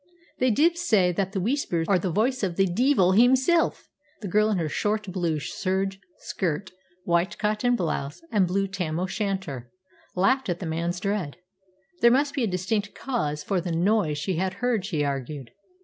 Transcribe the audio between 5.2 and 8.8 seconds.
serge skirt, white cotton blouse, and blue